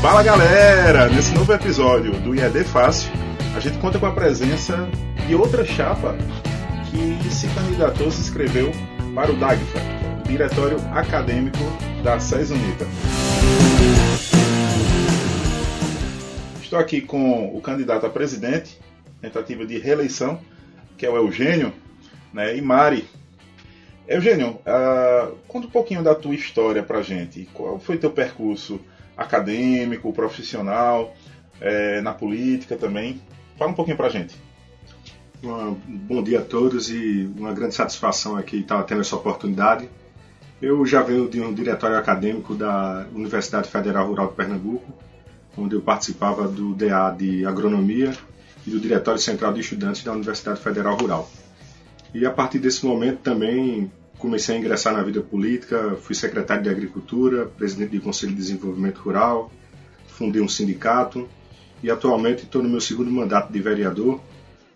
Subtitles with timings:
[0.00, 1.10] Fala galera!
[1.10, 3.12] Nesse novo episódio do IED Fácil,
[3.54, 4.88] a gente conta com a presença
[5.28, 6.16] de outra chapa
[6.90, 8.72] que se candidatou, se inscreveu
[9.14, 9.78] para o DAGFA,
[10.26, 11.58] Diretório Acadêmico
[12.02, 12.86] da SES Unita.
[16.62, 18.80] Estou aqui com o candidato a presidente,
[19.20, 20.40] tentativa de reeleição,
[20.96, 21.74] que é o Eugênio,
[22.32, 23.06] né, e Mari.
[24.08, 27.46] Eugênio, uh, conta um pouquinho da tua história pra gente.
[27.52, 28.80] Qual foi teu percurso
[29.20, 31.14] acadêmico, profissional,
[31.60, 33.20] é, na política também?
[33.58, 34.34] Fala um pouquinho pra gente.
[35.44, 39.88] Um bom dia a todos e uma grande satisfação aqui estar tendo essa oportunidade.
[40.60, 44.92] Eu já venho de um diretório acadêmico da Universidade Federal Rural de Pernambuco,
[45.56, 48.12] onde eu participava do DA de Agronomia
[48.66, 51.30] e do Diretório Central de Estudantes da Universidade Federal Rural.
[52.12, 56.68] E a partir desse momento também comecei a ingressar na vida política, fui secretário de
[56.68, 59.50] Agricultura, presidente do Conselho de Desenvolvimento Rural,
[60.06, 61.28] fundei um sindicato
[61.82, 64.20] e atualmente estou no meu segundo mandato de vereador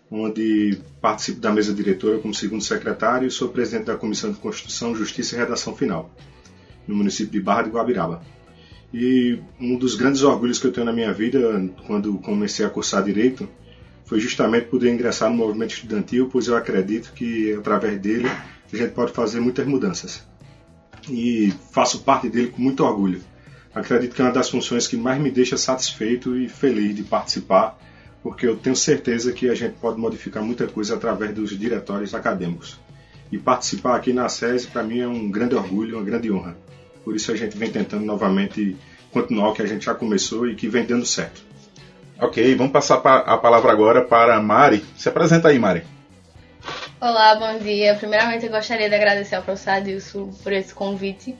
[0.09, 4.95] onde participo da mesa diretora como segundo secretário e sou presidente da Comissão de Constituição,
[4.95, 6.11] Justiça e Redação Final,
[6.87, 8.21] no município de Barra de Guabiraba.
[8.93, 13.03] E um dos grandes orgulhos que eu tenho na minha vida, quando comecei a cursar
[13.03, 13.49] Direito,
[14.05, 18.29] foi justamente poder ingressar no movimento estudantil, pois eu acredito que através dele
[18.71, 20.25] a gente pode fazer muitas mudanças.
[21.09, 23.21] E faço parte dele com muito orgulho.
[23.73, 27.77] Acredito que é uma das funções que mais me deixa satisfeito e feliz de participar
[28.25, 32.79] porque eu tenho certeza que a gente pode modificar muita coisa através dos diretórios acadêmicos.
[33.31, 36.57] E participar aqui na SESI, para mim, é um grande orgulho, uma grande honra.
[37.03, 38.75] Por isso a gente vem tentando novamente
[39.11, 41.45] continuar o que a gente já começou e que vem dando certo.
[42.19, 44.85] Ok, vamos passar a palavra agora para Mari.
[44.97, 45.83] Se apresenta aí, Mari.
[46.99, 47.95] Olá, bom dia.
[47.95, 51.35] Primeiramente, eu gostaria de agradecer ao professor Adilson por esse convite.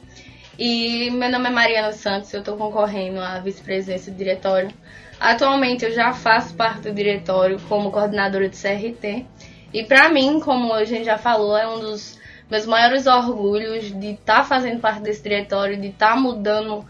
[0.60, 4.72] E meu nome é Mariana Santos, eu estou concorrendo à vice-presidência do diretório
[5.20, 9.26] Atualmente eu já faço parte do diretório como coordenadora de CRT.
[9.74, 12.20] E para mim, como a gente já falou, é um dos
[12.50, 16.86] meus maiores orgulhos de estar tá fazendo parte desse diretório, de estar tá mudando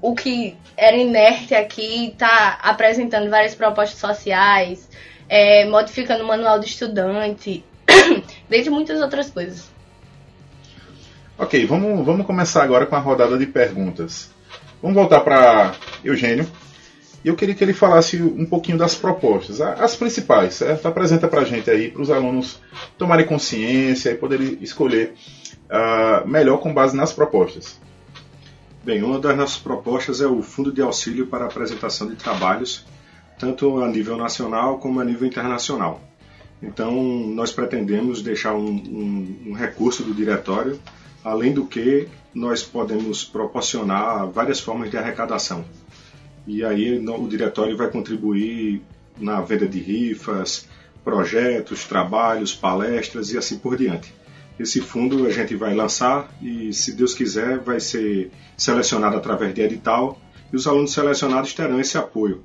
[0.00, 4.88] o que era inerte aqui, estar tá apresentando várias propostas sociais,
[5.28, 7.64] é, modificando o manual do estudante,
[8.48, 9.70] dentre muitas outras coisas.
[11.38, 14.30] Ok, vamos, vamos começar agora com a rodada de perguntas.
[14.82, 15.74] Vamos voltar para
[16.04, 16.46] Eugênio.
[17.24, 20.86] Eu queria que ele falasse um pouquinho das propostas, as principais, certo?
[20.86, 22.60] Apresenta para a gente aí, para os alunos
[22.96, 25.14] tomarem consciência e poderem escolher
[25.68, 27.78] uh, melhor com base nas propostas.
[28.84, 32.86] Bem, uma das nossas propostas é o Fundo de Auxílio para a Apresentação de Trabalhos,
[33.38, 36.00] tanto a nível nacional como a nível internacional.
[36.62, 36.92] Então,
[37.28, 40.80] nós pretendemos deixar um, um, um recurso do diretório,
[41.22, 45.64] além do que nós podemos proporcionar várias formas de arrecadação
[46.48, 48.80] e aí o diretório vai contribuir
[49.18, 50.66] na venda de rifas,
[51.04, 54.14] projetos, trabalhos, palestras e assim por diante.
[54.58, 59.60] Esse fundo a gente vai lançar e, se Deus quiser, vai ser selecionado através de
[59.62, 60.20] edital
[60.52, 62.42] e os alunos selecionados terão esse apoio,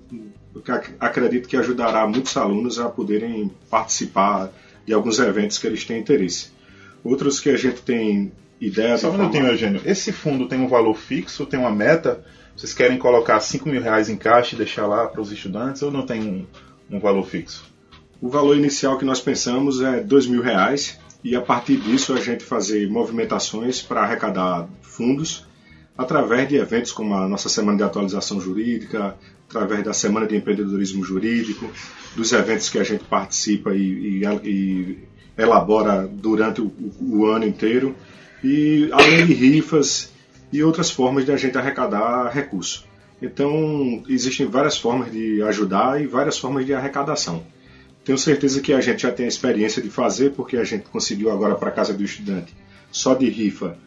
[1.00, 4.52] acredito que ajudará muitos alunos a poderem participar
[4.86, 6.52] de alguns eventos que eles têm interesse.
[7.04, 8.32] Outros que a gente tem
[8.62, 9.82] ideia Só um minutinho, Eugênio.
[9.86, 12.24] Esse fundo tem um valor fixo, tem uma meta
[12.56, 15.92] vocês querem colocar 5 mil reais em caixa e deixar lá para os estudantes ou
[15.92, 16.46] não tem um,
[16.96, 17.66] um valor fixo?
[18.22, 22.20] O valor inicial que nós pensamos é 2 mil reais e a partir disso a
[22.20, 25.46] gente fazer movimentações para arrecadar fundos
[25.98, 29.16] através de eventos como a nossa Semana de Atualização Jurídica,
[29.48, 31.70] através da Semana de Empreendedorismo Jurídico,
[32.16, 34.98] dos eventos que a gente participa e, e, e
[35.38, 37.96] elabora durante o, o, ano inteiro,
[38.44, 40.12] e além de rifas
[40.52, 42.86] e outras formas de a gente arrecadar recursos.
[43.22, 47.44] Então, existem várias formas de ajudar e várias formas de arrecadação.
[48.04, 51.32] Tenho certeza que a gente já tem a experiência de fazer, porque a gente conseguiu
[51.32, 52.54] agora para a Casa do Estudante,
[52.92, 53.78] só de rifa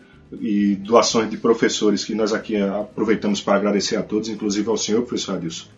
[0.41, 5.02] e doações de professores, que nós aqui aproveitamos para agradecer a todos, inclusive ao senhor,
[5.02, 5.69] professor Adilson,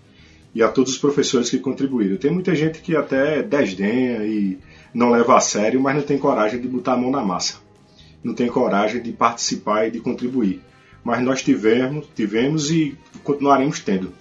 [0.55, 2.17] e a todos os professores que contribuíram.
[2.17, 4.59] Tem muita gente que até desdenha e
[4.95, 7.57] não leva a sério, mas não tem coragem de botar a mão na massa.
[8.23, 10.63] Não tem coragem de participar e de contribuir
[11.09, 14.13] mas nós tivemos, tivemos e continuaremos tendo,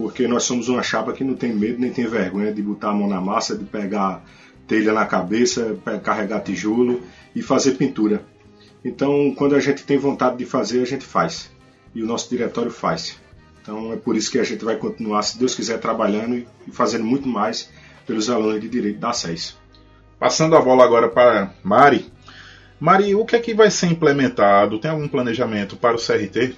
[0.00, 2.94] porque nós somos uma chapa que não tem medo nem tem vergonha de botar a
[2.94, 4.24] mão na massa, de pegar
[4.66, 7.02] telha na cabeça, carregar tijolo
[7.36, 8.24] e fazer pintura.
[8.82, 11.50] Então, quando a gente tem vontade de fazer, a gente faz.
[11.94, 13.20] E o nosso diretório faz.
[13.60, 17.04] Então, é por isso que a gente vai continuar, se Deus quiser, trabalhando e fazendo
[17.04, 17.68] muito mais
[18.06, 19.58] pelos alunos de direito da SES.
[20.18, 22.10] Passando a bola agora para Mari.
[22.80, 24.78] Mari, o que é que vai ser implementado?
[24.78, 26.56] Tem algum planejamento para o CRT?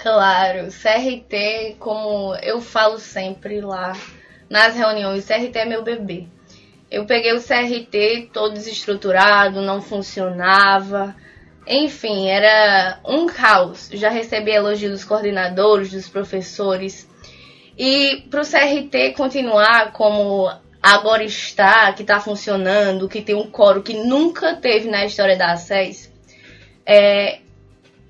[0.00, 3.96] Claro, CRT, como eu falo sempre lá
[4.48, 6.26] nas reuniões, CRT é meu bebê.
[6.88, 11.16] Eu peguei o CRT todo desestruturado, não funcionava.
[11.66, 13.90] Enfim, era um caos.
[13.92, 17.08] Já recebi elogios dos coordenadores, dos professores.
[17.76, 20.48] E para o CRT continuar como
[20.80, 25.56] agora está, que está funcionando, que tem um coro que nunca teve na história da
[25.56, 26.10] SES,
[26.86, 27.40] é,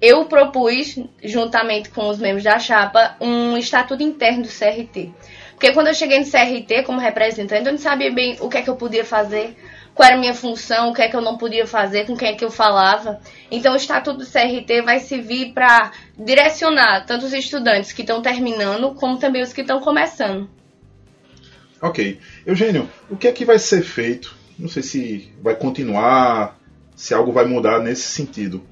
[0.00, 5.10] eu propus, juntamente com os membros da chapa, um estatuto interno do CRT.
[5.52, 8.62] Porque quando eu cheguei no CRT como representante, eu não sabia bem o que é
[8.62, 9.56] que eu podia fazer,
[9.92, 12.28] qual era a minha função, o que é que eu não podia fazer, com quem
[12.28, 13.20] é que eu falava.
[13.50, 18.94] Então o estatuto do CRT vai servir para direcionar tanto os estudantes que estão terminando,
[18.94, 20.48] como também os que estão começando.
[21.82, 22.20] Ok.
[22.46, 24.36] Eugênio, o que é que vai ser feito?
[24.56, 26.56] Não sei se vai continuar,
[26.94, 28.64] se algo vai mudar nesse sentido.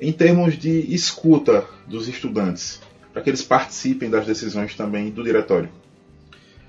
[0.00, 2.80] Em termos de escuta dos estudantes,
[3.12, 5.68] para que eles participem das decisões também do diretório.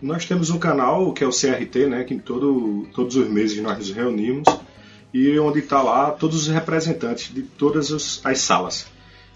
[0.01, 3.77] Nós temos um canal que é o CRT, né, que todo, todos os meses nós
[3.77, 4.47] nos reunimos
[5.13, 8.87] e onde está lá todos os representantes de todas as salas.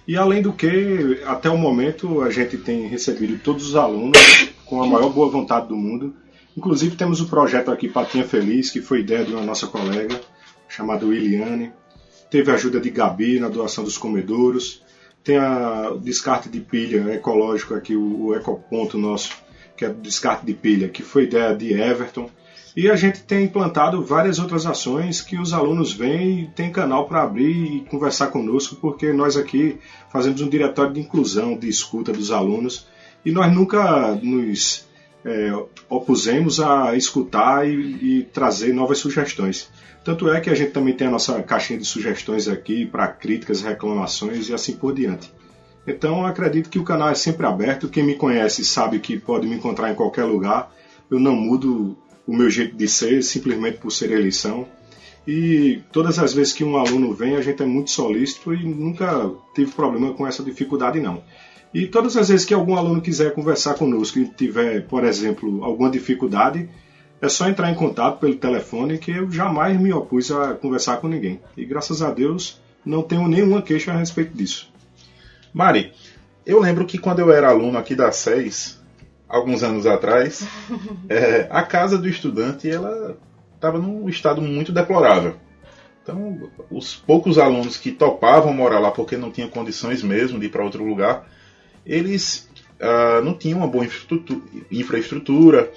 [0.07, 4.81] E além do que, até o momento a gente tem recebido todos os alunos com
[4.81, 6.13] a maior boa vontade do mundo.
[6.57, 10.19] Inclusive temos o projeto aqui Patinha Feliz, que foi ideia de uma nossa colega
[10.67, 11.71] chamada Williane.
[12.29, 14.83] Teve a ajuda de Gabi na doação dos comedouros.
[15.23, 19.31] Tem a, o descarte de pilha ecológico aqui, o, o ecoponto nosso,
[19.75, 22.29] que é o descarte de pilha, que foi ideia de Everton.
[22.75, 27.07] E a gente tem implantado várias outras ações que os alunos vêm e tem canal
[27.07, 29.77] para abrir e conversar conosco, porque nós aqui
[30.11, 32.85] fazemos um diretório de inclusão, de escuta dos alunos,
[33.25, 34.85] e nós nunca nos
[35.25, 35.51] é,
[35.89, 39.71] opusemos a escutar e, e trazer novas sugestões.
[40.03, 43.63] Tanto é que a gente também tem a nossa caixinha de sugestões aqui para críticas,
[43.63, 45.33] reclamações e assim por diante.
[45.87, 47.89] Então acredito que o canal é sempre aberto.
[47.89, 50.71] Quem me conhece sabe que pode me encontrar em qualquer lugar.
[51.09, 54.67] Eu não mudo o meu jeito de ser simplesmente por ser eleição.
[55.27, 59.31] E todas as vezes que um aluno vem, a gente é muito solícito e nunca
[59.55, 61.23] tive problema com essa dificuldade, não.
[61.75, 65.89] E todas as vezes que algum aluno quiser conversar conosco e tiver, por exemplo, alguma
[65.89, 66.69] dificuldade,
[67.21, 71.09] é só entrar em contato pelo telefone que eu jamais me opus a conversar com
[71.09, 71.41] ninguém.
[71.57, 74.71] E graças a Deus não tenho nenhuma queixa a respeito disso.
[75.53, 75.91] Mari,
[76.45, 78.81] eu lembro que quando eu era aluno aqui da SES,
[79.27, 80.47] alguns anos atrás,
[81.09, 83.17] é, a casa do estudante ela
[83.53, 85.35] estava num estado muito deplorável.
[86.01, 90.49] Então, os poucos alunos que topavam morar lá porque não tinham condições mesmo de ir
[90.49, 91.34] para outro lugar,
[91.85, 92.49] eles
[92.79, 93.85] uh, não tinham uma boa
[94.71, 95.71] infraestrutura,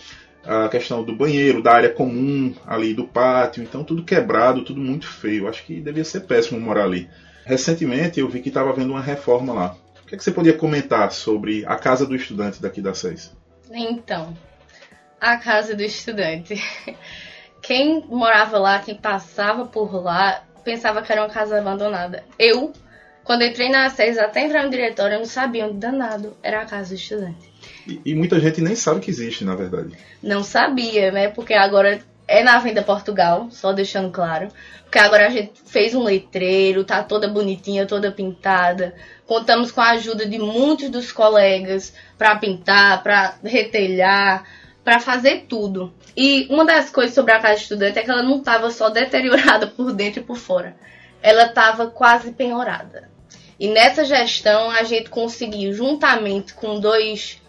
[0.45, 5.07] a questão do banheiro, da área comum ali do pátio, então tudo quebrado, tudo muito
[5.07, 5.47] feio.
[5.47, 7.09] Acho que devia ser péssimo morar ali.
[7.45, 9.77] Recentemente eu vi que estava havendo uma reforma lá.
[10.03, 13.37] O que, é que você podia comentar sobre a casa do estudante daqui da SES?
[13.71, 14.35] Então,
[15.21, 16.55] a casa do estudante.
[17.61, 22.25] Quem morava lá, quem passava por lá, pensava que era uma casa abandonada.
[22.39, 22.73] Eu,
[23.29, 26.65] quando entrei na SES, até entrar no diretório, eu não sabia onde danado era a
[26.65, 27.53] casa do estudante.
[27.87, 29.93] E, e muita gente nem sabe que existe, na verdade.
[30.23, 31.29] Não sabia, né?
[31.29, 34.49] Porque agora é na Venda Portugal, só deixando claro.
[34.83, 38.95] Porque agora a gente fez um letreiro, tá toda bonitinha, toda pintada.
[39.27, 44.43] Contamos com a ajuda de muitos dos colegas para pintar, para retelhar,
[44.83, 45.93] para fazer tudo.
[46.17, 48.89] E uma das coisas sobre a casa de estudante é que ela não estava só
[48.89, 50.75] deteriorada por dentro e por fora.
[51.23, 53.18] Ela estava quase penhorada.
[53.59, 57.43] E nessa gestão a gente conseguiu, juntamente com dois,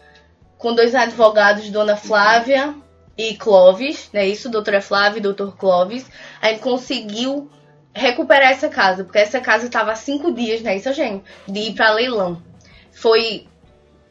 [0.57, 2.73] com dois advogados, Dona Flávia
[3.17, 4.27] e Clóvis, né?
[4.27, 6.05] Isso, doutora Flávia e doutor Clóvis,
[6.41, 7.49] a gente conseguiu
[7.93, 10.75] recuperar essa casa, porque essa casa estava há cinco dias, né?
[10.77, 12.41] Isso, gente, de ir para leilão.
[12.91, 13.47] Foi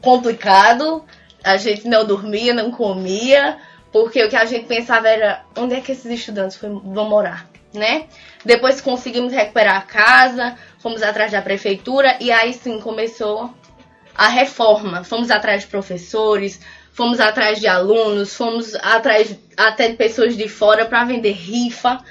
[0.03, 1.05] complicado,
[1.43, 3.59] a gente não dormia, não comia,
[3.93, 8.07] porque o que a gente pensava era onde é que esses estudantes vão morar, né?
[8.49, 13.53] Depois conseguimos recuperar a casa, fomos atrás da prefeitura e aí sim começou
[14.15, 15.05] a reforma.
[15.05, 16.59] Fomos atrás de professores,
[16.91, 22.03] fomos atrás de alunos, fomos atrás até de pessoas de fora para vender rifa.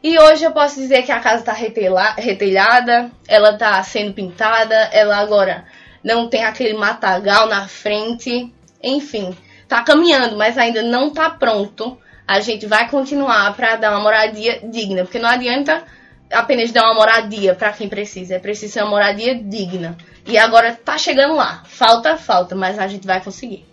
[0.00, 5.16] E hoje eu posso dizer que a casa está retelhada, ela está sendo pintada, ela
[5.16, 5.64] agora
[6.04, 11.98] não tem aquele matagal na frente, enfim, está caminhando, mas ainda não está pronto.
[12.26, 15.84] A gente vai continuar para dar uma moradia digna, porque não adianta
[16.32, 19.96] apenas dar uma moradia para quem precisa, é preciso ser uma moradia digna.
[20.26, 21.62] E agora está chegando lá.
[21.66, 23.64] Falta, falta, mas a gente vai conseguir.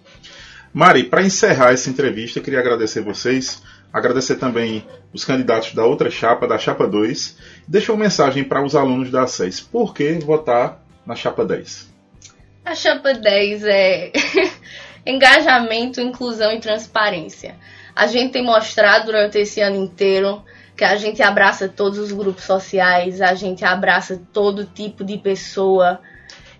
[0.74, 6.10] Mari, para encerrar essa entrevista, eu queria agradecer vocês, agradecer também os candidatos da outra
[6.10, 7.38] chapa, da chapa 2.
[7.67, 9.62] Deixa uma mensagem para os alunos da 6.
[9.62, 11.89] Por que votar na chapa 10?
[12.63, 14.12] A chapa 10 é
[15.05, 17.55] engajamento, inclusão e transparência.
[18.01, 20.43] A gente tem mostrado durante esse ano inteiro
[20.75, 26.01] que a gente abraça todos os grupos sociais, a gente abraça todo tipo de pessoa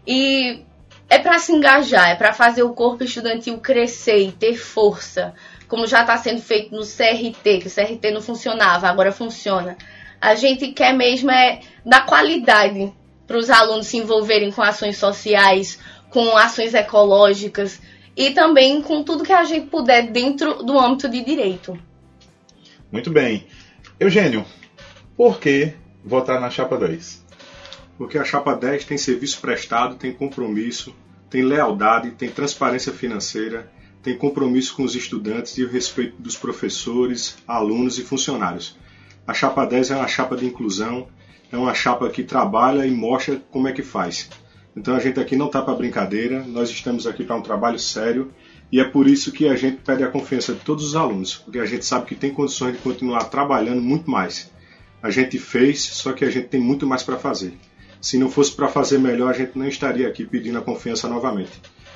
[0.06, 0.64] e
[1.10, 5.34] é para se engajar, é para fazer o corpo estudantil crescer e ter força,
[5.68, 9.76] como já está sendo feito no CRT, que o CRT não funcionava, agora funciona.
[10.22, 12.94] A gente quer mesmo é dar qualidade
[13.26, 15.80] para os alunos se envolverem com ações sociais,
[16.12, 17.82] com ações ecológicas
[18.16, 21.78] e também com tudo que a gente puder dentro do âmbito de direito.
[22.92, 23.48] Muito bem.
[24.00, 24.46] Eugênio,
[25.16, 27.26] por que votar na chapa 10?
[27.98, 30.94] Porque a chapa 10 tem serviço prestado, tem compromisso,
[31.30, 33.72] tem lealdade, tem transparência financeira,
[34.04, 38.76] tem compromisso com os estudantes e o respeito dos professores, alunos e funcionários.
[39.28, 41.08] A chapa 10 é uma chapa de inclusão,
[41.52, 44.30] é uma chapa que trabalha e mostra como é que faz.
[44.76, 48.32] Então a gente aqui não está para brincadeira, nós estamos aqui para um trabalho sério
[48.72, 51.60] e é por isso que a gente pede a confiança de todos os alunos, porque
[51.60, 54.50] a gente sabe que tem condições de continuar trabalhando muito mais.
[55.04, 57.54] A gente fez, só que a gente tem muito mais para fazer.
[58.00, 61.52] Se não fosse para fazer melhor, a gente não estaria aqui pedindo a confiança novamente.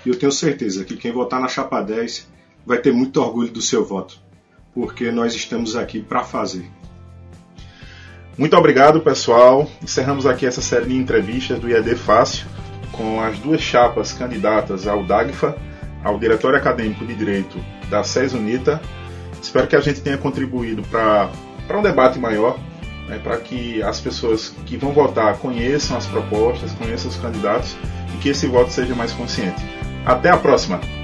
[0.06, 2.28] E eu tenho certeza que quem votar na chapa 10
[2.66, 4.20] vai ter muito orgulho do seu voto,
[4.74, 6.70] porque nós estamos aqui para fazer.
[8.38, 9.70] Muito obrigado, pessoal.
[9.82, 12.46] Encerramos aqui essa série de entrevistas do IAD Fácil
[12.98, 15.56] com as duas chapas candidatas ao DAGFA,
[16.04, 17.58] ao Diretório Acadêmico de Direito
[17.90, 18.82] da SES Unita.
[19.42, 21.30] Espero que a gente tenha contribuído para
[21.78, 22.58] um debate maior,
[23.08, 27.76] né, para que as pessoas que vão votar conheçam as propostas, conheçam os candidatos
[28.14, 29.64] e que esse voto seja mais consciente.
[30.06, 30.95] Até a próxima!